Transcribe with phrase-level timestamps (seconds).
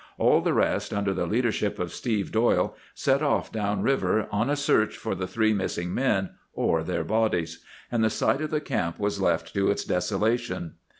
[0.17, 4.55] All the rest, under the leadership of Steve Doyle, set off down river on a
[4.55, 7.63] search for the three missing men, or their bodies.
[7.91, 10.73] And the site of the camp was left to its desolation.